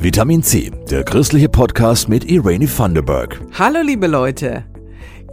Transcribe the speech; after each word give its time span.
Vitamin 0.00 0.44
C, 0.44 0.70
der 0.88 1.02
christliche 1.02 1.48
Podcast 1.48 2.08
mit 2.08 2.30
Irene 2.30 2.68
Thunderberg. 2.68 3.40
Hallo 3.58 3.80
liebe 3.82 4.06
Leute. 4.06 4.64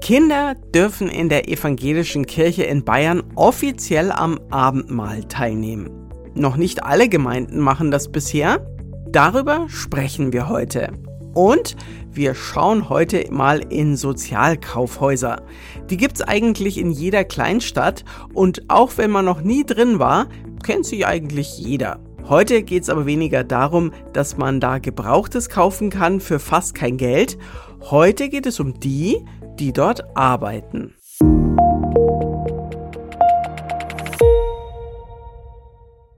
Kinder 0.01 0.55
dürfen 0.73 1.07
in 1.07 1.29
der 1.29 1.47
evangelischen 1.47 2.25
Kirche 2.25 2.63
in 2.63 2.83
Bayern 2.83 3.21
offiziell 3.35 4.11
am 4.11 4.39
Abendmahl 4.49 5.23
teilnehmen. 5.25 5.91
Noch 6.33 6.57
nicht 6.57 6.83
alle 6.83 7.09
Gemeinden 7.09 7.59
machen 7.59 7.91
das 7.91 8.11
bisher. 8.11 8.65
Darüber 9.07 9.67
sprechen 9.69 10.33
wir 10.33 10.49
heute. 10.49 10.93
Und 11.35 11.75
wir 12.11 12.33
schauen 12.33 12.89
heute 12.89 13.25
mal 13.29 13.59
in 13.59 13.95
Sozialkaufhäuser. 13.95 15.43
Die 15.91 15.97
gibt's 15.97 16.23
eigentlich 16.23 16.79
in 16.79 16.89
jeder 16.89 17.23
Kleinstadt 17.23 18.03
und 18.33 18.63
auch 18.67 18.93
wenn 18.97 19.11
man 19.11 19.25
noch 19.25 19.41
nie 19.41 19.63
drin 19.63 19.99
war, 19.99 20.27
kennt 20.63 20.87
sie 20.87 21.05
eigentlich 21.05 21.59
jeder. 21.59 21.99
Heute 22.27 22.63
geht 22.63 22.81
es 22.81 22.89
aber 22.89 23.05
weniger 23.05 23.43
darum, 23.43 23.91
dass 24.13 24.35
man 24.35 24.59
da 24.59 24.79
Gebrauchtes 24.79 25.47
kaufen 25.47 25.91
kann 25.91 26.19
für 26.19 26.39
fast 26.39 26.73
kein 26.73 26.97
Geld. 26.97 27.37
Heute 27.81 28.29
geht 28.29 28.47
es 28.47 28.59
um 28.59 28.79
die, 28.79 29.23
die 29.59 29.73
dort 29.73 30.17
arbeiten. 30.17 30.95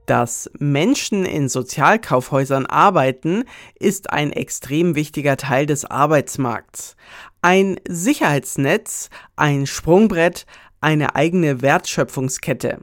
Dass 0.06 0.50
Menschen 0.58 1.26
in 1.26 1.50
Sozialkaufhäusern 1.50 2.64
arbeiten, 2.64 3.44
ist 3.78 4.08
ein 4.08 4.32
extrem 4.32 4.94
wichtiger 4.94 5.36
Teil 5.36 5.66
des 5.66 5.84
Arbeitsmarkts. 5.84 6.96
Ein 7.42 7.78
Sicherheitsnetz, 7.86 9.10
ein 9.36 9.66
Sprungbrett, 9.66 10.46
eine 10.80 11.14
eigene 11.16 11.60
Wertschöpfungskette. 11.60 12.78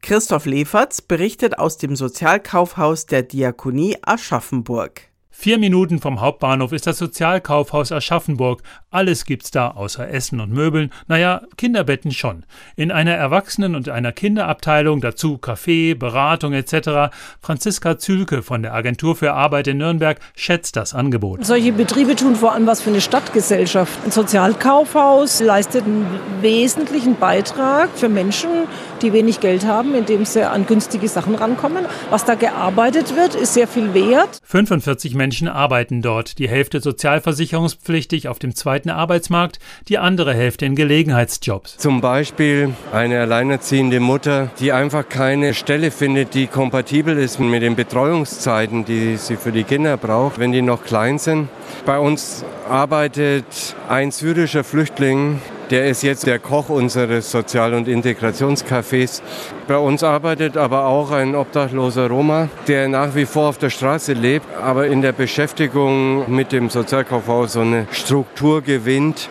Christoph 0.00 0.46
Leferz 0.46 1.02
berichtet 1.02 1.58
aus 1.58 1.76
dem 1.76 1.96
Sozialkaufhaus 1.96 3.06
der 3.06 3.22
Diakonie 3.22 3.96
Aschaffenburg. 4.02 5.08
Vier 5.40 5.58
Minuten 5.58 6.00
vom 6.00 6.20
Hauptbahnhof 6.20 6.72
ist 6.72 6.88
das 6.88 6.98
Sozialkaufhaus 6.98 7.92
Aschaffenburg. 7.92 8.60
Alles 8.90 9.24
gibt's 9.24 9.52
da, 9.52 9.70
außer 9.70 10.08
Essen 10.10 10.40
und 10.40 10.50
Möbeln. 10.50 10.90
Naja, 11.06 11.42
Kinderbetten 11.56 12.10
schon. 12.10 12.44
In 12.74 12.90
einer 12.90 13.12
Erwachsenen- 13.12 13.76
und 13.76 13.88
einer 13.88 14.10
Kinderabteilung, 14.10 15.00
dazu 15.00 15.38
Kaffee, 15.38 15.94
Beratung 15.94 16.54
etc. 16.54 17.14
Franziska 17.40 17.98
Zülke 17.98 18.42
von 18.42 18.62
der 18.62 18.74
Agentur 18.74 19.14
für 19.14 19.32
Arbeit 19.32 19.68
in 19.68 19.78
Nürnberg 19.78 20.18
schätzt 20.34 20.74
das 20.74 20.92
Angebot. 20.92 21.46
Solche 21.46 21.70
Betriebe 21.70 22.16
tun 22.16 22.34
vor 22.34 22.52
allem 22.52 22.66
was 22.66 22.82
für 22.82 22.90
eine 22.90 23.00
Stadtgesellschaft. 23.00 23.96
Ein 24.04 24.10
Sozialkaufhaus 24.10 25.38
leistet 25.40 25.84
einen 25.84 26.18
wesentlichen 26.40 27.14
Beitrag 27.14 27.90
für 27.94 28.08
Menschen, 28.08 28.66
die 29.02 29.12
wenig 29.12 29.40
Geld 29.40 29.66
haben, 29.66 29.94
indem 29.94 30.24
sie 30.24 30.48
an 30.48 30.66
günstige 30.66 31.08
Sachen 31.08 31.34
rankommen. 31.34 31.86
Was 32.10 32.24
da 32.24 32.34
gearbeitet 32.34 33.16
wird, 33.16 33.34
ist 33.34 33.54
sehr 33.54 33.68
viel 33.68 33.94
wert. 33.94 34.40
45 34.44 35.14
Menschen 35.14 35.48
arbeiten 35.48 36.02
dort, 36.02 36.38
die 36.38 36.48
Hälfte 36.48 36.80
sozialversicherungspflichtig 36.80 38.28
auf 38.28 38.38
dem 38.38 38.54
zweiten 38.54 38.90
Arbeitsmarkt, 38.90 39.58
die 39.88 39.98
andere 39.98 40.34
Hälfte 40.34 40.66
in 40.66 40.74
Gelegenheitsjobs. 40.74 41.76
Zum 41.76 42.00
Beispiel 42.00 42.74
eine 42.92 43.20
alleinerziehende 43.20 44.00
Mutter, 44.00 44.50
die 44.60 44.72
einfach 44.72 45.08
keine 45.08 45.54
Stelle 45.54 45.90
findet, 45.90 46.34
die 46.34 46.46
kompatibel 46.46 47.16
ist 47.18 47.38
mit 47.40 47.62
den 47.62 47.76
Betreuungszeiten, 47.76 48.84
die 48.84 49.16
sie 49.16 49.36
für 49.36 49.52
die 49.52 49.64
Kinder 49.64 49.96
braucht, 49.96 50.38
wenn 50.38 50.52
die 50.52 50.62
noch 50.62 50.84
klein 50.84 51.18
sind. 51.18 51.48
Bei 51.84 51.98
uns 51.98 52.44
arbeitet 52.68 53.76
ein 53.88 54.10
syrischer 54.10 54.64
Flüchtling 54.64 55.40
der 55.70 55.86
ist 55.86 56.02
jetzt 56.02 56.26
der 56.26 56.38
Koch 56.38 56.68
unseres 56.68 57.30
Sozial- 57.30 57.74
und 57.74 57.88
Integrationscafés. 57.88 59.22
Bei 59.66 59.76
uns 59.76 60.02
arbeitet 60.02 60.56
aber 60.56 60.86
auch 60.86 61.10
ein 61.10 61.34
obdachloser 61.34 62.08
Roma, 62.08 62.48
der 62.66 62.88
nach 62.88 63.14
wie 63.14 63.26
vor 63.26 63.48
auf 63.48 63.58
der 63.58 63.70
Straße 63.70 64.12
lebt, 64.14 64.46
aber 64.62 64.86
in 64.86 65.02
der 65.02 65.12
Beschäftigung 65.12 66.30
mit 66.34 66.52
dem 66.52 66.70
Sozialkaufhaus 66.70 67.52
so 67.52 67.60
eine 67.60 67.86
Struktur 67.90 68.62
gewinnt. 68.62 69.28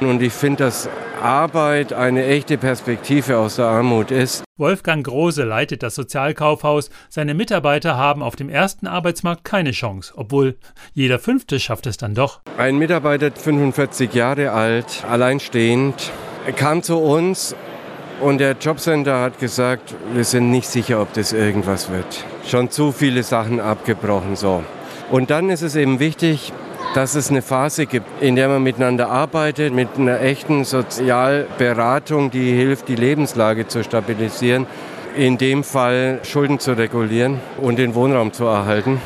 Und 0.00 0.22
ich 0.22 0.32
finde, 0.32 0.64
dass 0.64 0.88
Arbeit 1.20 1.92
eine 1.92 2.24
echte 2.24 2.56
Perspektive 2.58 3.38
aus 3.38 3.56
der 3.56 3.66
Armut 3.66 4.10
ist. 4.10 4.44
Wolfgang 4.56 5.04
Große 5.04 5.42
leitet 5.44 5.82
das 5.82 5.96
Sozialkaufhaus. 5.96 6.90
Seine 7.08 7.34
Mitarbeiter 7.34 7.96
haben 7.96 8.22
auf 8.22 8.36
dem 8.36 8.48
ersten 8.48 8.86
Arbeitsmarkt 8.86 9.44
keine 9.44 9.72
Chance, 9.72 10.12
obwohl 10.16 10.56
jeder 10.94 11.18
Fünfte 11.18 11.58
schafft 11.58 11.86
es 11.86 11.96
dann 11.96 12.14
doch. 12.14 12.40
Ein 12.56 12.78
Mitarbeiter, 12.78 13.30
45 13.32 14.14
Jahre 14.14 14.52
alt, 14.52 15.04
alleinstehend, 15.08 16.12
kam 16.56 16.82
zu 16.82 16.98
uns 16.98 17.56
und 18.20 18.38
der 18.38 18.56
Jobcenter 18.60 19.20
hat 19.20 19.38
gesagt, 19.38 19.94
wir 20.12 20.24
sind 20.24 20.50
nicht 20.50 20.68
sicher, 20.68 21.00
ob 21.00 21.12
das 21.12 21.32
irgendwas 21.32 21.90
wird. 21.90 22.24
Schon 22.46 22.70
zu 22.70 22.92
viele 22.92 23.22
Sachen 23.22 23.60
abgebrochen 23.60 24.34
so. 24.34 24.62
Und 25.10 25.30
dann 25.30 25.50
ist 25.50 25.62
es 25.62 25.76
eben 25.76 26.00
wichtig, 26.00 26.52
dass 26.94 27.14
es 27.14 27.30
eine 27.30 27.42
Phase 27.42 27.86
gibt, 27.86 28.06
in 28.22 28.36
der 28.36 28.48
man 28.48 28.62
miteinander 28.62 29.10
arbeitet, 29.10 29.72
mit 29.74 29.88
einer 29.96 30.20
echten 30.20 30.64
Sozialberatung, 30.64 32.30
die 32.30 32.52
hilft, 32.52 32.88
die 32.88 32.96
Lebenslage 32.96 33.68
zu 33.68 33.84
stabilisieren, 33.84 34.66
in 35.16 35.38
dem 35.38 35.64
Fall 35.64 36.20
Schulden 36.22 36.58
zu 36.58 36.72
regulieren 36.72 37.40
und 37.60 37.78
den 37.78 37.94
Wohnraum 37.94 38.32
zu 38.32 38.44
erhalten. 38.44 39.00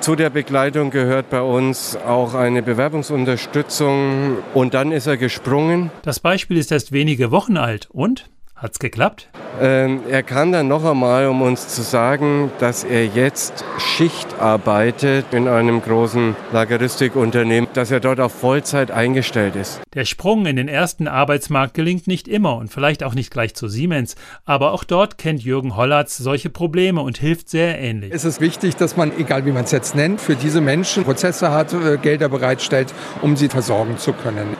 Zu 0.00 0.16
der 0.16 0.28
Begleitung 0.28 0.90
gehört 0.90 1.30
bei 1.30 1.40
uns 1.40 1.96
auch 1.96 2.34
eine 2.34 2.62
Bewerbungsunterstützung 2.62 4.36
und 4.52 4.74
dann 4.74 4.92
ist 4.92 5.06
er 5.06 5.16
gesprungen. 5.16 5.90
Das 6.02 6.20
Beispiel 6.20 6.58
ist 6.58 6.70
erst 6.72 6.92
wenige 6.92 7.30
Wochen 7.30 7.56
alt 7.56 7.88
und 7.90 8.28
Hat's 8.54 8.80
geklappt? 8.80 9.28
Ähm, 9.60 10.02
er 10.08 10.22
kam 10.22 10.52
dann 10.52 10.68
noch 10.68 10.84
einmal, 10.84 11.26
um 11.26 11.42
uns 11.42 11.68
zu 11.68 11.82
sagen, 11.82 12.50
dass 12.58 12.84
er 12.84 13.06
jetzt 13.06 13.64
Schicht 13.78 14.38
arbeitet 14.38 15.26
in 15.32 15.48
einem 15.48 15.82
großen 15.82 16.36
Lageristikunternehmen, 16.52 17.68
dass 17.72 17.90
er 17.90 18.00
dort 18.00 18.20
auf 18.20 18.32
Vollzeit 18.32 18.90
eingestellt 18.90 19.56
ist. 19.56 19.80
Der 19.94 20.04
Sprung 20.04 20.46
in 20.46 20.56
den 20.56 20.68
ersten 20.68 21.08
Arbeitsmarkt 21.08 21.74
gelingt 21.74 22.06
nicht 22.06 22.28
immer 22.28 22.56
und 22.56 22.72
vielleicht 22.72 23.02
auch 23.02 23.14
nicht 23.14 23.30
gleich 23.30 23.54
zu 23.54 23.68
Siemens, 23.68 24.14
aber 24.44 24.72
auch 24.72 24.84
dort 24.84 25.18
kennt 25.18 25.42
Jürgen 25.42 25.76
Hollatz 25.76 26.16
solche 26.16 26.50
Probleme 26.50 27.00
und 27.00 27.18
hilft 27.18 27.48
sehr 27.48 27.78
ähnlich. 27.80 28.12
Es 28.14 28.24
ist 28.24 28.40
wichtig, 28.40 28.76
dass 28.76 28.96
man, 28.96 29.12
egal 29.18 29.44
wie 29.46 29.52
man 29.52 29.64
es 29.64 29.72
jetzt 29.72 29.94
nennt, 29.94 30.20
für 30.20 30.36
diese 30.36 30.60
Menschen 30.60 31.04
Prozesse 31.04 31.50
hat, 31.50 31.72
äh, 31.72 31.96
Gelder 31.96 32.28
bereitstellt, 32.28 32.94
um 33.22 33.36
sie 33.36 33.48
versorgen 33.48 33.98
zu 33.98 34.12
können. 34.12 34.56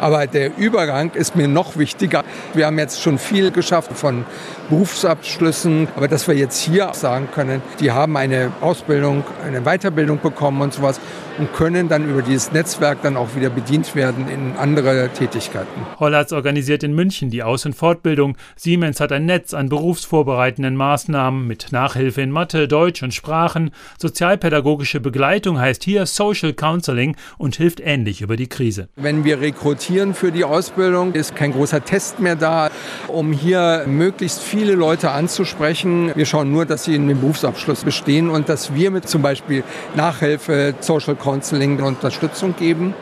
Aber 0.00 0.26
der 0.26 0.56
Übergang 0.56 1.12
ist 1.12 1.36
mir 1.36 1.48
noch 1.48 1.76
wichtiger. 1.76 2.24
Wir 2.54 2.66
haben 2.66 2.78
jetzt 2.78 3.00
schon 3.00 3.18
viel 3.18 3.50
geschafft 3.50 3.92
von 3.92 4.24
Berufsabschlüssen, 4.68 5.88
aber 5.96 6.08
dass 6.08 6.28
wir 6.28 6.34
jetzt 6.34 6.60
hier 6.60 6.90
sagen 6.94 7.28
können, 7.34 7.62
die 7.80 7.90
haben 7.90 8.16
eine 8.16 8.52
Ausbildung, 8.60 9.24
eine 9.44 9.62
Weiterbildung 9.62 10.20
bekommen 10.20 10.62
und 10.62 10.72
sowas 10.72 11.00
und 11.38 11.52
können 11.54 11.88
dann 11.88 12.08
über 12.08 12.22
dieses 12.22 12.52
Netzwerk 12.52 13.02
dann 13.02 13.16
auch 13.16 13.34
wieder 13.34 13.50
bedient 13.50 13.94
werden 13.94 14.28
in 14.28 14.56
andere 14.56 15.08
Tätigkeiten. 15.08 15.86
Hollatz 15.98 16.32
organisiert 16.32 16.82
in 16.82 16.94
München 16.94 17.30
die 17.30 17.42
Aus- 17.42 17.64
und 17.64 17.74
Fortbildung. 17.74 18.36
Siemens 18.56 19.00
hat 19.00 19.10
ein 19.10 19.24
Netz 19.24 19.54
an 19.54 19.70
berufsvorbereitenden 19.70 20.76
Maßnahmen 20.76 21.46
mit 21.46 21.72
Nachhilfe 21.72 22.20
in 22.20 22.30
Mathe, 22.30 22.68
Deutsch 22.68 23.02
und 23.02 23.14
Sprachen. 23.14 23.70
Sozialpädagogische 23.98 25.00
Begleitung 25.00 25.58
heißt 25.58 25.82
hier 25.82 26.04
Social 26.06 26.52
Counseling 26.52 27.16
und 27.38 27.56
hilft 27.56 27.80
ähnlich 27.80 28.20
über 28.20 28.36
die 28.36 28.48
Krise. 28.48 28.88
Wenn 28.96 29.24
wir 29.24 29.40
rekrutieren 29.50 30.14
für 30.14 30.30
die 30.30 30.44
Ausbildung, 30.44 31.12
ist 31.12 31.34
kein 31.34 31.52
großer 31.52 31.84
Test 31.84 32.20
mehr 32.20 32.36
da, 32.36 32.70
um 33.08 33.32
hier 33.32 33.84
möglichst 33.86 34.40
viele 34.40 34.74
Leute 34.74 35.10
anzusprechen. 35.10 36.12
Wir 36.14 36.26
schauen 36.26 36.52
nur, 36.52 36.66
dass 36.66 36.84
sie 36.84 36.94
in 36.94 37.08
den 37.08 37.20
Berufsabschluss 37.20 37.82
bestehen 37.82 38.30
und 38.30 38.48
dass 38.48 38.74
wir 38.74 38.92
mit 38.92 39.08
zum 39.08 39.22
Beispiel 39.22 39.64
Nachhilfe, 39.96 40.74
Social 40.80 41.16
Counseling 41.16 41.80
Unterstützung 41.80 42.54
geben 42.56 42.94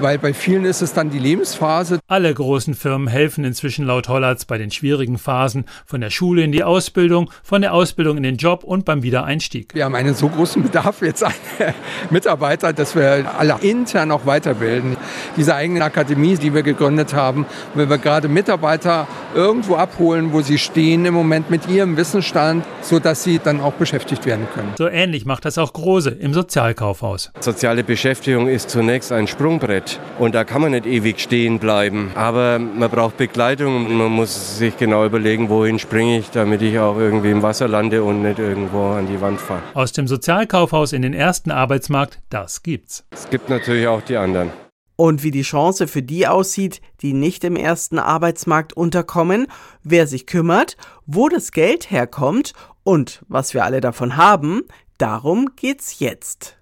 weil 0.00 0.18
bei 0.18 0.34
vielen 0.34 0.64
ist 0.64 0.82
es 0.82 0.92
dann 0.92 1.10
die 1.10 1.18
Lebensphase. 1.18 2.00
Alle 2.06 2.32
großen 2.32 2.74
Firmen 2.74 3.08
helfen 3.08 3.44
inzwischen 3.44 3.86
laut 3.86 4.08
Hollatz 4.08 4.44
bei 4.44 4.58
den 4.58 4.70
schwierigen 4.70 5.18
Phasen, 5.18 5.64
von 5.86 6.00
der 6.00 6.10
Schule 6.10 6.42
in 6.42 6.52
die 6.52 6.64
Ausbildung, 6.64 7.30
von 7.42 7.62
der 7.62 7.74
Ausbildung 7.74 8.16
in 8.16 8.22
den 8.22 8.36
Job 8.36 8.64
und 8.64 8.84
beim 8.84 9.02
Wiedereinstieg. 9.02 9.74
Wir 9.74 9.84
haben 9.84 9.94
einen 9.94 10.14
so 10.14 10.28
großen 10.28 10.62
Bedarf 10.62 11.02
jetzt 11.02 11.24
an 11.24 11.32
Mitarbeiter, 12.10 12.72
dass 12.72 12.94
wir 12.94 13.24
alle 13.38 13.58
intern 13.60 14.10
auch 14.10 14.26
weiterbilden. 14.26 14.96
Diese 15.36 15.54
eigene 15.54 15.80
Akademie, 15.94 16.36
die 16.36 16.52
wir 16.52 16.64
gegründet 16.64 17.14
haben, 17.14 17.46
wenn 17.74 17.88
wir 17.88 17.98
gerade 17.98 18.26
Mitarbeiter 18.26 19.06
irgendwo 19.32 19.76
abholen, 19.76 20.32
wo 20.32 20.40
sie 20.40 20.58
stehen 20.58 21.04
im 21.06 21.14
Moment 21.14 21.50
mit 21.50 21.68
ihrem 21.68 21.96
Wissensstand, 21.96 22.64
sodass 22.82 23.22
sie 23.22 23.38
dann 23.38 23.60
auch 23.60 23.74
beschäftigt 23.74 24.26
werden 24.26 24.48
können. 24.52 24.72
So 24.76 24.88
ähnlich 24.88 25.24
macht 25.24 25.44
das 25.44 25.56
auch 25.56 25.72
Große 25.72 26.10
im 26.10 26.34
Sozialkaufhaus. 26.34 27.30
Soziale 27.38 27.84
Beschäftigung 27.84 28.48
ist 28.48 28.70
zunächst 28.70 29.12
ein 29.12 29.28
Sprungbrett. 29.28 30.00
Und 30.18 30.34
da 30.34 30.42
kann 30.42 30.62
man 30.62 30.72
nicht 30.72 30.86
ewig 30.86 31.20
stehen 31.20 31.60
bleiben. 31.60 32.10
Aber 32.16 32.58
man 32.58 32.90
braucht 32.90 33.16
Begleitung 33.16 33.86
und 33.86 33.96
man 33.96 34.10
muss 34.10 34.58
sich 34.58 34.76
genau 34.76 35.06
überlegen, 35.06 35.48
wohin 35.48 35.78
springe 35.78 36.18
ich, 36.18 36.30
damit 36.30 36.60
ich 36.62 36.76
auch 36.80 36.98
irgendwie 36.98 37.30
im 37.30 37.42
Wasser 37.42 37.68
lande 37.68 38.02
und 38.02 38.22
nicht 38.22 38.40
irgendwo 38.40 38.88
an 38.88 39.06
die 39.06 39.20
Wand 39.20 39.40
fahre. 39.40 39.62
Aus 39.74 39.92
dem 39.92 40.08
Sozialkaufhaus 40.08 40.92
in 40.92 41.02
den 41.02 41.14
ersten 41.14 41.52
Arbeitsmarkt, 41.52 42.18
das 42.30 42.64
gibt's. 42.64 43.04
Es 43.12 43.30
gibt 43.30 43.48
natürlich 43.48 43.86
auch 43.86 44.02
die 44.02 44.16
anderen 44.16 44.63
und 44.96 45.22
wie 45.22 45.30
die 45.30 45.42
Chance 45.42 45.88
für 45.88 46.02
die 46.02 46.26
aussieht, 46.26 46.80
die 47.02 47.12
nicht 47.12 47.44
im 47.44 47.56
ersten 47.56 47.98
Arbeitsmarkt 47.98 48.72
unterkommen, 48.72 49.46
wer 49.82 50.06
sich 50.06 50.26
kümmert, 50.26 50.76
wo 51.06 51.28
das 51.28 51.52
Geld 51.52 51.90
herkommt 51.90 52.52
und 52.82 53.22
was 53.28 53.54
wir 53.54 53.64
alle 53.64 53.80
davon 53.80 54.16
haben, 54.16 54.62
darum 54.98 55.50
geht's 55.56 55.98
jetzt. 55.98 56.56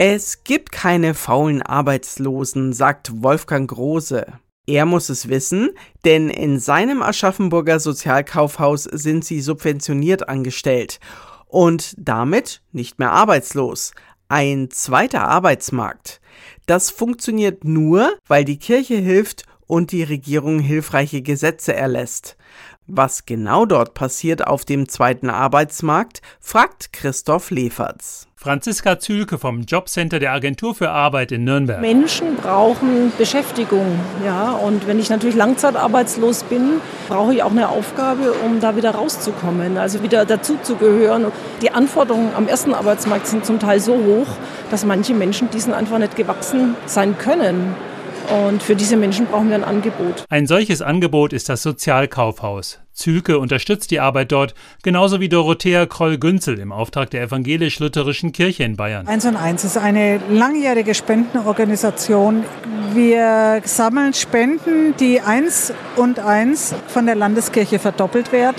Es 0.00 0.44
gibt 0.44 0.70
keine 0.70 1.12
faulen 1.12 1.60
Arbeitslosen, 1.60 2.72
sagt 2.72 3.22
Wolfgang 3.22 3.68
Große. 3.68 4.26
Er 4.66 4.86
muss 4.86 5.08
es 5.08 5.28
wissen, 5.28 5.70
denn 6.04 6.28
in 6.28 6.60
seinem 6.60 7.02
Aschaffenburger 7.02 7.80
Sozialkaufhaus 7.80 8.84
sind 8.84 9.24
sie 9.24 9.40
subventioniert 9.40 10.28
angestellt 10.28 11.00
und 11.48 11.94
damit 11.98 12.62
nicht 12.72 12.98
mehr 12.98 13.12
arbeitslos. 13.12 13.92
Ein 14.28 14.70
zweiter 14.70 15.26
Arbeitsmarkt. 15.26 16.20
Das 16.66 16.90
funktioniert 16.90 17.64
nur, 17.64 18.16
weil 18.26 18.44
die 18.44 18.58
Kirche 18.58 18.96
hilft 18.96 19.44
und 19.66 19.92
die 19.92 20.02
Regierung 20.02 20.60
hilfreiche 20.60 21.22
Gesetze 21.22 21.74
erlässt. 21.74 22.36
Was 22.90 23.26
genau 23.26 23.66
dort 23.66 23.92
passiert 23.92 24.46
auf 24.46 24.64
dem 24.64 24.88
zweiten 24.88 25.28
Arbeitsmarkt, 25.28 26.22
fragt 26.40 26.90
Christoph 26.94 27.50
Leferz. 27.50 28.26
Franziska 28.34 28.98
Zülke 28.98 29.36
vom 29.36 29.62
Jobcenter 29.62 30.18
der 30.18 30.32
Agentur 30.32 30.74
für 30.74 30.88
Arbeit 30.88 31.32
in 31.32 31.44
Nürnberg. 31.44 31.82
Menschen 31.82 32.36
brauchen 32.36 33.12
Beschäftigung, 33.18 34.00
ja, 34.24 34.52
und 34.52 34.86
wenn 34.86 34.98
ich 34.98 35.10
natürlich 35.10 35.36
langzeitarbeitslos 35.36 36.44
bin, 36.44 36.80
brauche 37.08 37.34
ich 37.34 37.42
auch 37.42 37.50
eine 37.50 37.68
Aufgabe, 37.68 38.32
um 38.32 38.58
da 38.60 38.74
wieder 38.74 38.92
rauszukommen, 38.92 39.76
also 39.76 40.02
wieder 40.02 40.24
dazuzugehören. 40.24 41.26
Die 41.60 41.72
Anforderungen 41.72 42.30
am 42.34 42.48
ersten 42.48 42.72
Arbeitsmarkt 42.72 43.26
sind 43.26 43.44
zum 43.44 43.58
Teil 43.58 43.80
so 43.80 43.96
hoch, 43.96 44.28
dass 44.70 44.86
manche 44.86 45.12
Menschen 45.12 45.50
diesen 45.50 45.74
einfach 45.74 45.98
nicht 45.98 46.16
gewachsen 46.16 46.74
sein 46.86 47.18
können. 47.18 47.74
Und 48.30 48.62
für 48.62 48.76
diese 48.76 48.96
Menschen 48.96 49.26
brauchen 49.26 49.48
wir 49.48 49.56
ein 49.56 49.64
Angebot. 49.64 50.24
Ein 50.28 50.46
solches 50.46 50.82
Angebot 50.82 51.32
ist 51.32 51.48
das 51.48 51.62
Sozialkaufhaus. 51.62 52.78
Zülke 52.92 53.38
unterstützt 53.38 53.90
die 53.90 54.00
Arbeit 54.00 54.32
dort, 54.32 54.54
genauso 54.82 55.20
wie 55.20 55.28
Dorothea 55.28 55.86
Kroll-Günzel 55.86 56.58
im 56.58 56.72
Auftrag 56.72 57.10
der 57.10 57.22
evangelisch-lutherischen 57.22 58.32
Kirche 58.32 58.64
in 58.64 58.76
Bayern. 58.76 59.06
1 59.06 59.24
und 59.24 59.36
1 59.36 59.64
ist 59.64 59.78
eine 59.78 60.20
langjährige 60.28 60.94
Spendenorganisation. 60.94 62.44
Wir 62.94 63.62
sammeln 63.64 64.14
Spenden, 64.14 64.94
die 64.98 65.20
1 65.20 65.72
und 65.96 66.18
1 66.18 66.74
von 66.88 67.06
der 67.06 67.14
Landeskirche 67.14 67.78
verdoppelt 67.78 68.32
werden. 68.32 68.56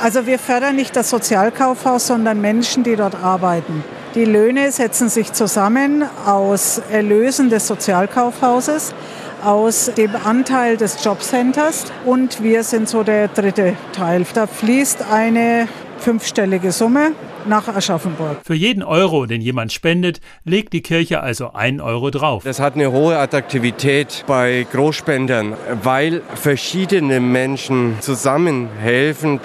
Also 0.00 0.26
wir 0.26 0.38
fördern 0.38 0.74
nicht 0.74 0.96
das 0.96 1.10
Sozialkaufhaus, 1.10 2.06
sondern 2.06 2.40
Menschen, 2.40 2.82
die 2.82 2.96
dort 2.96 3.14
arbeiten. 3.14 3.84
Die 4.14 4.26
Löhne 4.26 4.70
setzen 4.72 5.08
sich 5.08 5.32
zusammen 5.32 6.04
aus 6.26 6.82
Erlösen 6.90 7.48
des 7.48 7.66
Sozialkaufhauses, 7.66 8.94
aus 9.42 9.90
dem 9.96 10.10
Anteil 10.14 10.76
des 10.76 11.02
Jobcenters 11.02 11.86
und 12.04 12.42
wir 12.42 12.62
sind 12.62 12.90
so 12.90 13.04
der 13.04 13.28
dritte 13.28 13.74
Teil. 13.94 14.26
Da 14.34 14.46
fließt 14.46 15.10
eine 15.10 15.66
fünfstellige 15.96 16.72
Summe 16.72 17.12
nach 17.46 17.68
Aschaffenburg. 17.68 18.36
Für 18.44 18.54
jeden 18.54 18.82
Euro, 18.82 19.24
den 19.24 19.40
jemand 19.40 19.72
spendet, 19.72 20.20
legt 20.44 20.74
die 20.74 20.82
Kirche 20.82 21.22
also 21.22 21.54
ein 21.54 21.80
Euro 21.80 22.10
drauf. 22.10 22.44
Das 22.44 22.60
hat 22.60 22.74
eine 22.74 22.92
hohe 22.92 23.16
Attraktivität 23.16 24.24
bei 24.26 24.66
Großspendern, 24.70 25.54
weil 25.82 26.20
verschiedene 26.34 27.18
Menschen 27.18 27.96
zusammenhelfen. 28.00 29.40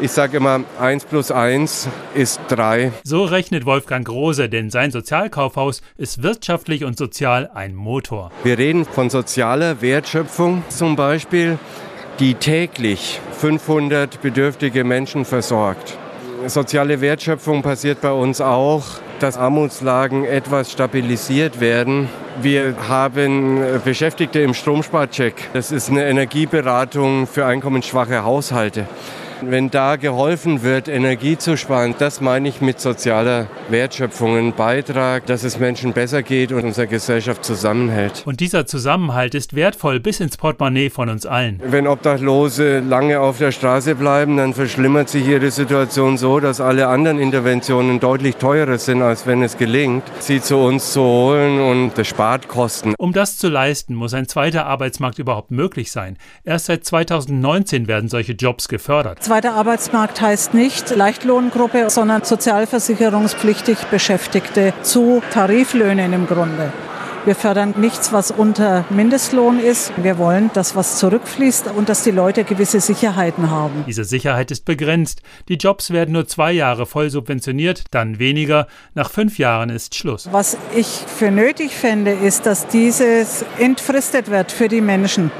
Ich 0.00 0.12
sage 0.12 0.36
immer, 0.36 0.60
1 0.78 1.06
plus 1.06 1.32
1 1.32 1.88
ist 2.14 2.40
3. 2.50 2.92
So 3.02 3.24
rechnet 3.24 3.66
Wolfgang 3.66 4.06
Große, 4.06 4.48
denn 4.48 4.70
sein 4.70 4.92
Sozialkaufhaus 4.92 5.82
ist 5.96 6.22
wirtschaftlich 6.22 6.84
und 6.84 6.96
sozial 6.96 7.50
ein 7.52 7.74
Motor. 7.74 8.30
Wir 8.44 8.58
reden 8.58 8.84
von 8.84 9.10
sozialer 9.10 9.82
Wertschöpfung 9.82 10.62
zum 10.68 10.94
Beispiel, 10.94 11.58
die 12.20 12.34
täglich 12.34 13.20
500 13.38 14.22
bedürftige 14.22 14.84
Menschen 14.84 15.24
versorgt. 15.24 15.98
Soziale 16.46 17.00
Wertschöpfung 17.00 17.62
passiert 17.62 18.00
bei 18.00 18.12
uns 18.12 18.40
auch, 18.40 18.84
dass 19.18 19.36
Armutslagen 19.36 20.24
etwas 20.24 20.70
stabilisiert 20.70 21.58
werden. 21.58 22.08
Wir 22.40 22.76
haben 22.88 23.60
Beschäftigte 23.84 24.38
im 24.38 24.54
Stromsparcheck. 24.54 25.34
Das 25.54 25.72
ist 25.72 25.90
eine 25.90 26.04
Energieberatung 26.04 27.26
für 27.26 27.46
einkommensschwache 27.46 28.22
Haushalte. 28.22 28.86
Wenn 29.42 29.70
da 29.70 29.96
geholfen 29.96 30.62
wird, 30.62 30.88
Energie 30.88 31.38
zu 31.38 31.56
sparen, 31.56 31.94
das 31.98 32.20
meine 32.20 32.48
ich 32.48 32.60
mit 32.60 32.80
sozialer 32.80 33.46
Wertschöpfung, 33.68 34.36
ein 34.36 34.52
Beitrag, 34.52 35.26
dass 35.26 35.44
es 35.44 35.58
Menschen 35.58 35.92
besser 35.92 36.22
geht 36.22 36.50
und 36.50 36.64
unsere 36.64 36.88
Gesellschaft 36.88 37.44
zusammenhält. 37.44 38.22
Und 38.26 38.40
dieser 38.40 38.66
Zusammenhalt 38.66 39.34
ist 39.34 39.54
wertvoll 39.54 40.00
bis 40.00 40.18
ins 40.18 40.36
Portemonnaie 40.36 40.90
von 40.90 41.08
uns 41.08 41.24
allen. 41.24 41.60
Wenn 41.64 41.86
Obdachlose 41.86 42.80
lange 42.80 43.20
auf 43.20 43.38
der 43.38 43.52
Straße 43.52 43.94
bleiben, 43.94 44.36
dann 44.36 44.54
verschlimmert 44.54 45.08
sich 45.08 45.26
ihre 45.26 45.50
Situation 45.52 46.18
so, 46.18 46.40
dass 46.40 46.60
alle 46.60 46.88
anderen 46.88 47.20
Interventionen 47.20 48.00
deutlich 48.00 48.36
teurer 48.36 48.78
sind, 48.78 49.02
als 49.02 49.26
wenn 49.26 49.42
es 49.42 49.56
gelingt, 49.56 50.02
sie 50.18 50.40
zu 50.40 50.56
uns 50.56 50.92
zu 50.92 51.02
holen 51.02 51.60
und 51.60 51.92
das 51.96 52.08
spart 52.08 52.48
Kosten. 52.48 52.94
Um 52.98 53.12
das 53.12 53.38
zu 53.38 53.48
leisten, 53.48 53.94
muss 53.94 54.14
ein 54.14 54.26
zweiter 54.26 54.66
Arbeitsmarkt 54.66 55.20
überhaupt 55.20 55.52
möglich 55.52 55.92
sein. 55.92 56.16
Erst 56.42 56.66
seit 56.66 56.84
2019 56.84 57.86
werden 57.86 58.08
solche 58.08 58.32
Jobs 58.32 58.68
gefördert. 58.68 59.27
Zweiter 59.28 59.52
Arbeitsmarkt 59.52 60.22
heißt 60.22 60.54
nicht 60.54 60.88
Leichtlohngruppe, 60.96 61.90
sondern 61.90 62.24
sozialversicherungspflichtig 62.24 63.76
Beschäftigte 63.90 64.72
zu 64.80 65.22
Tariflöhnen 65.30 66.14
im 66.14 66.26
Grunde. 66.26 66.72
Wir 67.26 67.34
fördern 67.34 67.74
nichts, 67.76 68.10
was 68.10 68.30
unter 68.30 68.86
Mindestlohn 68.88 69.60
ist. 69.60 69.92
Wir 69.98 70.16
wollen, 70.16 70.50
dass 70.54 70.76
was 70.76 70.96
zurückfließt 70.96 71.66
und 71.76 71.90
dass 71.90 72.04
die 72.04 72.10
Leute 72.10 72.42
gewisse 72.44 72.80
Sicherheiten 72.80 73.50
haben. 73.50 73.84
Diese 73.86 74.04
Sicherheit 74.04 74.50
ist 74.50 74.64
begrenzt. 74.64 75.20
Die 75.50 75.56
Jobs 75.56 75.90
werden 75.90 76.12
nur 76.12 76.26
zwei 76.26 76.52
Jahre 76.52 76.86
voll 76.86 77.10
subventioniert, 77.10 77.84
dann 77.90 78.18
weniger. 78.18 78.66
Nach 78.94 79.10
fünf 79.10 79.36
Jahren 79.36 79.68
ist 79.68 79.94
Schluss. 79.94 80.30
Was 80.32 80.56
ich 80.74 80.86
für 80.86 81.30
nötig 81.30 81.76
fände, 81.76 82.12
ist, 82.12 82.46
dass 82.46 82.66
dieses 82.68 83.44
entfristet 83.58 84.30
wird 84.30 84.52
für 84.52 84.68
die 84.68 84.80
Menschen. 84.80 85.30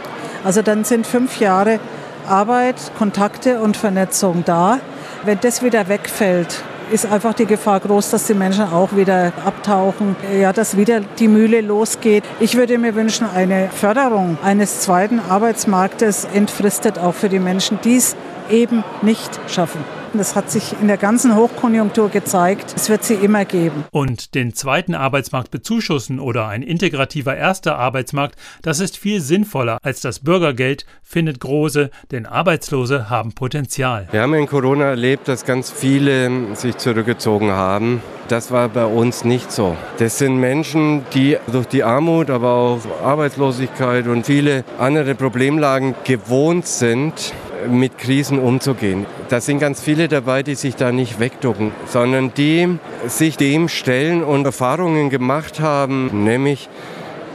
Also 0.44 0.60
dann 0.60 0.84
sind 0.84 1.06
fünf 1.06 1.40
Jahre 1.40 1.80
Arbeit, 2.28 2.76
Kontakte 2.96 3.60
und 3.60 3.76
Vernetzung 3.76 4.44
da. 4.44 4.80
Wenn 5.24 5.38
das 5.40 5.62
wieder 5.62 5.88
wegfällt, 5.88 6.62
ist 6.90 7.06
einfach 7.06 7.34
die 7.34 7.46
Gefahr 7.46 7.80
groß, 7.80 8.10
dass 8.10 8.26
die 8.26 8.34
Menschen 8.34 8.64
auch 8.64 8.94
wieder 8.94 9.32
abtauchen, 9.44 10.16
ja, 10.40 10.52
dass 10.52 10.76
wieder 10.76 11.00
die 11.00 11.28
Mühle 11.28 11.60
losgeht. 11.60 12.24
Ich 12.40 12.56
würde 12.56 12.78
mir 12.78 12.94
wünschen, 12.94 13.28
eine 13.28 13.68
Förderung 13.70 14.38
eines 14.42 14.80
zweiten 14.80 15.20
Arbeitsmarktes 15.20 16.26
entfristet 16.32 16.98
auch 16.98 17.14
für 17.14 17.28
die 17.28 17.40
Menschen, 17.40 17.78
die 17.84 17.96
es 17.96 18.16
eben 18.48 18.84
nicht 19.02 19.38
schaffen. 19.48 19.97
Das 20.18 20.34
hat 20.34 20.50
sich 20.50 20.74
in 20.80 20.88
der 20.88 20.96
ganzen 20.96 21.36
Hochkonjunktur 21.36 22.08
gezeigt. 22.08 22.74
Es 22.74 22.88
wird 22.88 23.04
sie 23.04 23.14
immer 23.14 23.44
geben. 23.44 23.84
Und 23.92 24.34
den 24.34 24.52
zweiten 24.52 24.96
Arbeitsmarkt 24.96 25.52
bezuschussen 25.52 26.18
oder 26.18 26.48
ein 26.48 26.62
integrativer 26.62 27.36
erster 27.36 27.78
Arbeitsmarkt, 27.78 28.36
das 28.62 28.80
ist 28.80 28.96
viel 28.96 29.20
sinnvoller 29.20 29.78
als 29.80 30.00
das 30.00 30.18
Bürgergeld, 30.18 30.86
findet 31.04 31.38
Große, 31.38 31.90
denn 32.10 32.26
Arbeitslose 32.26 33.08
haben 33.08 33.32
Potenzial. 33.32 34.08
Wir 34.10 34.22
haben 34.22 34.34
in 34.34 34.48
Corona 34.48 34.86
erlebt, 34.86 35.28
dass 35.28 35.44
ganz 35.44 35.70
viele 35.70 36.56
sich 36.56 36.76
zurückgezogen 36.78 37.52
haben. 37.52 38.02
Das 38.26 38.50
war 38.50 38.68
bei 38.68 38.86
uns 38.86 39.24
nicht 39.24 39.52
so. 39.52 39.76
Das 39.98 40.18
sind 40.18 40.36
Menschen, 40.38 41.06
die 41.14 41.38
durch 41.50 41.66
die 41.66 41.84
Armut, 41.84 42.28
aber 42.28 42.52
auch 42.52 42.80
Arbeitslosigkeit 43.04 44.08
und 44.08 44.26
viele 44.26 44.64
andere 44.78 45.14
Problemlagen 45.14 45.94
gewohnt 46.02 46.66
sind, 46.66 47.32
mit 47.70 47.98
Krisen 47.98 48.38
umzugehen. 48.38 49.06
Da 49.28 49.40
sind 49.40 49.58
ganz 49.58 49.80
viele 49.80 50.08
dabei, 50.08 50.42
die 50.42 50.54
sich 50.54 50.76
da 50.76 50.92
nicht 50.92 51.20
wegducken, 51.20 51.72
sondern 51.86 52.32
die 52.34 52.78
sich 53.06 53.36
dem 53.36 53.68
stellen 53.68 54.22
und 54.22 54.44
Erfahrungen 54.44 55.10
gemacht 55.10 55.60
haben, 55.60 56.24
nämlich 56.24 56.68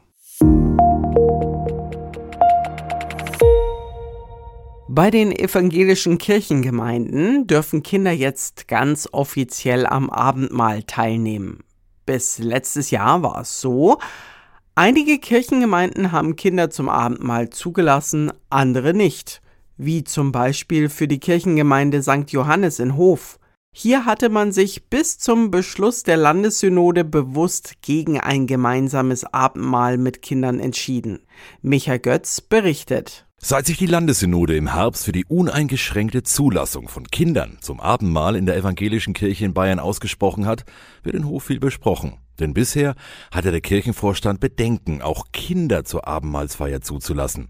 Bei 4.96 5.10
den 5.10 5.32
evangelischen 5.32 6.20
Kirchengemeinden 6.20 7.48
dürfen 7.48 7.82
Kinder 7.82 8.12
jetzt 8.12 8.67
ganz 8.67 9.10
offiziell 9.12 9.88
am 9.88 10.12
Abendmahl 10.12 10.84
teilnehmen. 10.84 11.63
Bis 12.05 12.38
letztes 12.38 12.91
Jahr 12.91 13.24
war 13.24 13.41
es 13.41 13.60
so. 13.60 13.98
Einige 14.75 15.17
Kirchengemeinden 15.17 16.12
haben 16.12 16.36
Kinder 16.36 16.70
zum 16.70 16.89
Abendmahl 16.89 17.50
zugelassen, 17.50 18.32
andere 18.51 18.93
nicht. 18.93 19.41
Wie 19.77 20.03
zum 20.03 20.32
Beispiel 20.32 20.89
für 20.89 21.08
die 21.08 21.20
Kirchengemeinde 21.20 22.03
St. 22.03 22.29
Johannes 22.29 22.79
in 22.79 22.96
Hof. 22.96 23.39
Hier 23.75 24.06
hatte 24.06 24.30
man 24.30 24.51
sich 24.51 24.88
bis 24.89 25.18
zum 25.18 25.50
Beschluss 25.50 26.03
der 26.03 26.15
Landessynode 26.15 27.03
bewusst 27.03 27.82
gegen 27.82 28.20
ein 28.20 28.46
gemeinsames 28.46 29.25
Abendmahl 29.25 29.98
mit 29.98 30.22
Kindern 30.22 30.60
entschieden. 30.60 31.25
Micha 31.63 31.98
Götz 31.98 32.39
berichtet. 32.39 33.25
Seit 33.39 33.65
sich 33.65 33.77
die 33.77 33.88
Landessynode 33.88 34.56
im 34.56 34.72
Herbst 34.72 35.06
für 35.06 35.12
die 35.12 35.25
uneingeschränkte 35.25 36.22
Zulassung 36.22 36.88
von 36.88 37.08
Kindern 37.08 37.58
zum 37.62 37.80
Abendmahl 37.80 38.36
in 38.36 38.46
der 38.46 38.56
evangelischen 38.56 39.15
Kirche 39.15 39.44
in 39.44 39.56
Bayern 39.56 39.80
ausgesprochen 39.80 40.46
hat, 40.46 40.65
wird 41.01 41.15
in 41.15 41.27
Hof 41.27 41.46
viel 41.46 41.60
besprochen. 41.60 42.20
Denn 42.39 42.53
bisher 42.53 42.94
hatte 43.32 43.50
der 43.50 43.62
Kirchenvorstand 43.62 44.39
Bedenken, 44.39 45.01
auch 45.01 45.25
Kinder 45.34 45.84
zur 45.84 46.08
Abendmahlsfeier 46.08 46.82
zuzulassen. 46.82 47.50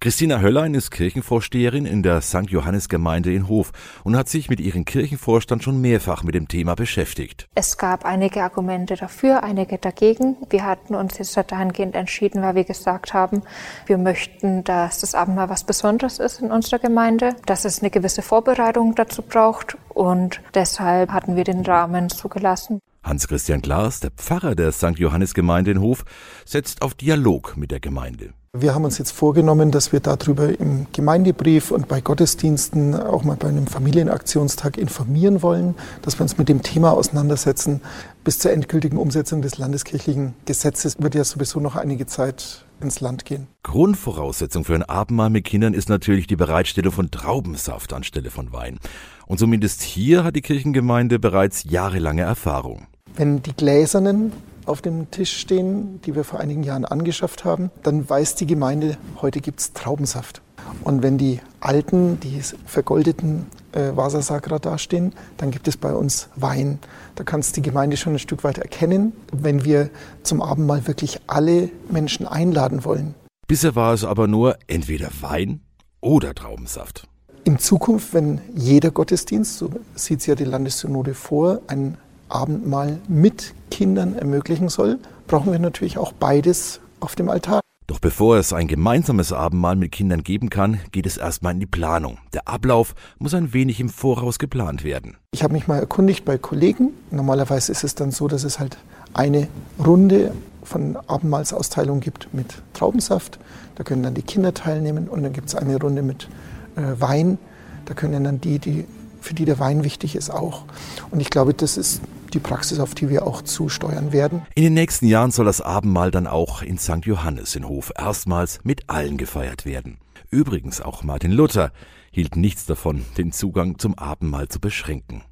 Christina 0.00 0.40
Höllein 0.40 0.74
ist 0.74 0.92
Kirchenvorsteherin 0.92 1.84
in 1.84 2.04
der 2.04 2.20
St. 2.20 2.50
Johannes 2.50 2.88
Gemeinde 2.88 3.32
in 3.32 3.48
Hof 3.48 3.72
und 4.04 4.16
hat 4.16 4.28
sich 4.28 4.48
mit 4.48 4.60
ihrem 4.60 4.84
Kirchenvorstand 4.84 5.64
schon 5.64 5.80
mehrfach 5.80 6.22
mit 6.22 6.36
dem 6.36 6.46
Thema 6.46 6.76
beschäftigt. 6.76 7.48
Es 7.56 7.78
gab 7.78 8.04
einige 8.04 8.44
Argumente 8.44 8.94
dafür, 8.94 9.42
einige 9.42 9.76
dagegen. 9.76 10.36
Wir 10.50 10.64
hatten 10.64 10.94
uns 10.94 11.18
jetzt 11.18 11.36
dahingehend 11.36 11.96
entschieden, 11.96 12.42
weil 12.42 12.54
wir 12.54 12.62
gesagt 12.62 13.12
haben, 13.12 13.42
wir 13.86 13.98
möchten, 13.98 14.62
dass 14.62 15.00
das 15.00 15.16
Abendmahl 15.16 15.48
was 15.48 15.64
Besonderes 15.64 16.20
ist 16.20 16.40
in 16.40 16.52
unserer 16.52 16.78
Gemeinde, 16.78 17.34
dass 17.46 17.64
es 17.64 17.80
eine 17.80 17.90
gewisse 17.90 18.22
Vorbereitung 18.22 18.94
dazu 18.94 19.22
braucht 19.22 19.76
und 19.88 20.40
deshalb 20.54 21.10
hatten 21.10 21.34
wir 21.34 21.42
den 21.42 21.66
Rahmen 21.66 22.08
zugelassen. 22.08 22.80
Hans-Christian 23.08 23.62
Glas, 23.62 24.00
der 24.00 24.10
Pfarrer 24.10 24.54
der 24.54 24.72
St. 24.72 24.98
Johannes 24.98 25.34
Gemeinde 25.34 25.70
in 25.70 25.80
Hof, 25.80 26.04
setzt 26.44 26.82
auf 26.82 26.94
Dialog 26.94 27.56
mit 27.56 27.70
der 27.70 27.80
Gemeinde. 27.80 28.34
Wir 28.54 28.74
haben 28.74 28.84
uns 28.84 28.96
jetzt 28.98 29.12
vorgenommen, 29.12 29.70
dass 29.70 29.92
wir 29.92 30.00
darüber 30.00 30.58
im 30.58 30.86
Gemeindebrief 30.92 31.70
und 31.70 31.86
bei 31.86 32.00
Gottesdiensten, 32.00 32.94
auch 32.94 33.22
mal 33.22 33.36
bei 33.36 33.48
einem 33.48 33.66
Familienaktionstag 33.66 34.78
informieren 34.78 35.42
wollen, 35.42 35.74
dass 36.02 36.18
wir 36.18 36.22
uns 36.22 36.38
mit 36.38 36.48
dem 36.48 36.62
Thema 36.62 36.92
auseinandersetzen. 36.92 37.82
Bis 38.24 38.38
zur 38.38 38.52
endgültigen 38.52 38.96
Umsetzung 38.96 39.42
des 39.42 39.58
landeskirchlichen 39.58 40.34
Gesetzes 40.46 40.96
wird 40.98 41.14
ja 41.14 41.24
sowieso 41.24 41.60
noch 41.60 41.76
einige 41.76 42.06
Zeit 42.06 42.64
ins 42.80 43.00
Land 43.00 43.24
gehen. 43.24 43.48
Grundvoraussetzung 43.62 44.64
für 44.64 44.74
ein 44.74 44.82
Abendmahl 44.82 45.30
mit 45.30 45.44
Kindern 45.44 45.74
ist 45.74 45.88
natürlich 45.88 46.26
die 46.26 46.36
Bereitstellung 46.36 46.92
von 46.92 47.10
Traubensaft 47.10 47.92
anstelle 47.92 48.30
von 48.30 48.52
Wein. 48.52 48.78
Und 49.26 49.38
zumindest 49.38 49.82
hier 49.82 50.24
hat 50.24 50.36
die 50.36 50.42
Kirchengemeinde 50.42 51.18
bereits 51.18 51.64
jahrelange 51.64 52.22
Erfahrung. 52.22 52.86
Wenn 53.18 53.42
die 53.42 53.52
gläsernen 53.52 54.32
auf 54.64 54.80
dem 54.80 55.10
Tisch 55.10 55.38
stehen, 55.38 56.00
die 56.02 56.14
wir 56.14 56.22
vor 56.22 56.38
einigen 56.38 56.62
Jahren 56.62 56.84
angeschafft 56.84 57.44
haben, 57.44 57.72
dann 57.82 58.08
weiß 58.08 58.36
die 58.36 58.46
Gemeinde, 58.46 58.96
heute 59.20 59.40
gibt 59.40 59.58
es 59.58 59.72
Traubensaft. 59.72 60.40
Und 60.84 61.02
wenn 61.02 61.18
die 61.18 61.40
alten, 61.58 62.20
die 62.20 62.40
vergoldeten 62.64 63.46
äh, 63.72 63.96
Vasasagra 63.96 64.60
dastehen, 64.60 65.14
dann 65.36 65.50
gibt 65.50 65.66
es 65.66 65.76
bei 65.76 65.92
uns 65.92 66.28
Wein. 66.36 66.78
Da 67.16 67.24
kann 67.24 67.40
es 67.40 67.50
die 67.50 67.60
Gemeinde 67.60 67.96
schon 67.96 68.12
ein 68.12 68.18
Stück 68.20 68.44
weit 68.44 68.58
erkennen, 68.58 69.12
wenn 69.32 69.64
wir 69.64 69.90
zum 70.22 70.40
Abendmahl 70.40 70.86
wirklich 70.86 71.18
alle 71.26 71.70
Menschen 71.90 72.24
einladen 72.24 72.84
wollen. 72.84 73.16
Bisher 73.48 73.74
war 73.74 73.94
es 73.94 74.04
aber 74.04 74.28
nur 74.28 74.58
entweder 74.68 75.08
Wein 75.22 75.62
oder 76.00 76.36
Traubensaft. 76.36 77.08
In 77.42 77.58
Zukunft, 77.58 78.14
wenn 78.14 78.40
jeder 78.54 78.92
Gottesdienst, 78.92 79.58
so 79.58 79.70
sieht 79.96 80.20
es 80.20 80.26
ja 80.26 80.36
die 80.36 80.44
Landessynode 80.44 81.14
vor, 81.14 81.62
ein 81.66 81.96
Abendmahl 82.28 82.98
mit 83.08 83.54
Kindern 83.70 84.14
ermöglichen 84.14 84.68
soll, 84.68 84.98
brauchen 85.26 85.52
wir 85.52 85.58
natürlich 85.58 85.98
auch 85.98 86.12
beides 86.12 86.80
auf 87.00 87.14
dem 87.14 87.28
Altar. 87.28 87.60
Doch 87.86 88.00
bevor 88.00 88.36
es 88.36 88.52
ein 88.52 88.68
gemeinsames 88.68 89.32
Abendmahl 89.32 89.74
mit 89.74 89.92
Kindern 89.92 90.22
geben 90.22 90.50
kann, 90.50 90.78
geht 90.92 91.06
es 91.06 91.16
erstmal 91.16 91.54
in 91.54 91.60
die 91.60 91.66
Planung. 91.66 92.18
Der 92.34 92.46
Ablauf 92.46 92.94
muss 93.18 93.32
ein 93.32 93.54
wenig 93.54 93.80
im 93.80 93.88
Voraus 93.88 94.38
geplant 94.38 94.84
werden. 94.84 95.16
Ich 95.32 95.42
habe 95.42 95.54
mich 95.54 95.68
mal 95.68 95.78
erkundigt 95.78 96.26
bei 96.26 96.36
Kollegen. 96.36 96.90
Normalerweise 97.10 97.72
ist 97.72 97.84
es 97.84 97.94
dann 97.94 98.10
so, 98.10 98.28
dass 98.28 98.44
es 98.44 98.58
halt 98.58 98.76
eine 99.14 99.48
Runde 99.84 100.34
von 100.64 100.96
Abendmahlsausteilung 101.06 102.00
gibt 102.00 102.34
mit 102.34 102.62
Traubensaft. 102.74 103.38
Da 103.76 103.84
können 103.84 104.02
dann 104.02 104.12
die 104.12 104.22
Kinder 104.22 104.52
teilnehmen 104.52 105.08
und 105.08 105.22
dann 105.22 105.32
gibt 105.32 105.48
es 105.48 105.54
eine 105.54 105.80
Runde 105.80 106.02
mit 106.02 106.28
äh, 106.76 107.00
Wein. 107.00 107.38
Da 107.86 107.94
können 107.94 108.22
dann 108.22 108.38
die, 108.38 108.58
die 108.58 108.84
für 109.22 109.32
die 109.32 109.46
der 109.46 109.58
Wein 109.58 109.82
wichtig 109.82 110.14
ist, 110.14 110.30
auch. 110.30 110.64
Und 111.10 111.20
ich 111.20 111.30
glaube, 111.30 111.54
das 111.54 111.78
ist 111.78 112.02
die 112.30 112.38
Praxis, 112.38 112.80
auf 112.80 112.94
die 112.94 113.08
wir 113.08 113.26
auch 113.26 113.42
zusteuern 113.42 114.12
werden. 114.12 114.42
In 114.54 114.64
den 114.64 114.74
nächsten 114.74 115.06
Jahren 115.06 115.30
soll 115.30 115.46
das 115.46 115.60
Abendmahl 115.60 116.10
dann 116.10 116.26
auch 116.26 116.62
in 116.62 116.78
St. 116.78 117.04
Johannes 117.04 117.56
in 117.56 117.66
Hof 117.66 117.92
erstmals 117.96 118.60
mit 118.62 118.88
allen 118.88 119.16
gefeiert 119.16 119.64
werden. 119.66 119.98
Übrigens 120.30 120.80
auch 120.80 121.02
Martin 121.02 121.32
Luther 121.32 121.72
hielt 122.10 122.36
nichts 122.36 122.66
davon, 122.66 123.04
den 123.16 123.32
Zugang 123.32 123.78
zum 123.78 123.96
Abendmahl 123.98 124.48
zu 124.48 124.60
beschränken. 124.60 125.22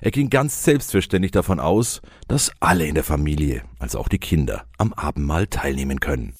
Er 0.00 0.10
ging 0.10 0.30
ganz 0.30 0.64
selbstverständlich 0.64 1.32
davon 1.32 1.60
aus, 1.60 2.02
dass 2.28 2.52
alle 2.60 2.86
in 2.86 2.94
der 2.94 3.04
Familie, 3.04 3.62
also 3.78 3.98
auch 3.98 4.08
die 4.08 4.18
Kinder, 4.18 4.64
am 4.78 4.92
Abendmahl 4.92 5.46
teilnehmen 5.46 6.00
können. 6.00 6.34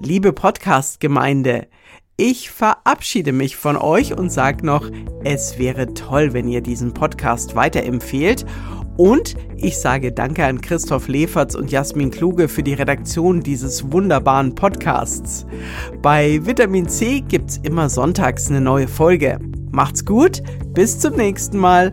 Liebe 0.00 0.32
Podcast-Gemeinde, 0.34 1.68
ich 2.16 2.50
verabschiede 2.50 3.32
mich 3.32 3.56
von 3.56 3.76
euch 3.76 4.16
und 4.16 4.30
sage 4.30 4.64
noch, 4.64 4.88
es 5.24 5.58
wäre 5.58 5.94
toll, 5.94 6.32
wenn 6.32 6.48
ihr 6.48 6.60
diesen 6.60 6.94
Podcast 6.94 7.56
weiterempfehlt. 7.56 8.46
Und 8.96 9.34
ich 9.56 9.78
sage 9.78 10.12
danke 10.12 10.44
an 10.44 10.60
Christoph 10.60 11.08
Leferz 11.08 11.56
und 11.56 11.72
Jasmin 11.72 12.12
Kluge 12.12 12.46
für 12.46 12.62
die 12.62 12.74
Redaktion 12.74 13.40
dieses 13.40 13.90
wunderbaren 13.90 14.54
Podcasts. 14.54 15.44
Bei 16.02 16.38
Vitamin 16.46 16.88
C 16.88 17.20
gibt's 17.20 17.58
immer 17.64 17.88
sonntags 17.88 18.48
eine 18.48 18.60
neue 18.60 18.86
Folge. 18.86 19.40
Macht's 19.72 20.04
gut, 20.04 20.40
bis 20.68 21.00
zum 21.00 21.16
nächsten 21.16 21.58
Mal, 21.58 21.92